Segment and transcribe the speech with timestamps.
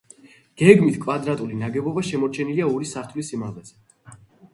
[0.59, 3.77] გეგმით კვადრატული ნაგებობა შემორჩენილია ორი სართულის სიმაღლეზე.